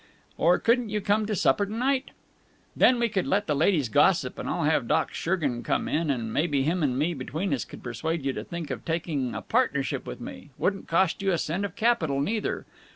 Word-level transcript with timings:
Or 0.35 0.57
couldn't 0.57 0.89
you 0.89 0.99
come 0.99 1.27
to 1.27 1.35
supper 1.35 1.67
to 1.67 1.71
night? 1.75 2.09
Then 2.75 2.97
we 2.97 3.07
could 3.07 3.27
let 3.27 3.45
the 3.45 3.55
ladies 3.55 3.87
gossip, 3.87 4.39
and 4.39 4.49
I'll 4.49 4.63
have 4.63 4.87
Doc 4.87 5.13
Schergan 5.13 5.61
come 5.63 5.87
in, 5.87 6.09
and 6.09 6.33
maybe 6.33 6.63
him 6.63 6.81
and 6.81 6.97
me 6.97 7.13
between 7.13 7.53
us 7.53 7.65
could 7.65 7.83
persuade 7.83 8.25
you 8.25 8.33
to 8.33 8.43
think 8.43 8.71
of 8.71 8.83
taking 8.83 9.35
a 9.35 9.43
partnership 9.43 10.07
with 10.07 10.19
me 10.19 10.49
wouldn't 10.57 10.87
cost 10.87 11.21
you 11.21 11.31
a 11.31 11.37
cent 11.37 11.65
of 11.65 11.75
capital, 11.75 12.19
neither. 12.19 12.65